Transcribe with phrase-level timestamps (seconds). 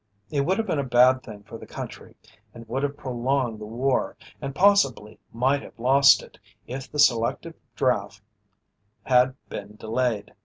[0.31, 2.15] It would have been a bad thing for the country
[2.55, 7.53] and would have prolonged the war, and possibly might have lost it, if the selective
[7.75, 8.23] draft
[9.03, 10.33] had been delayed.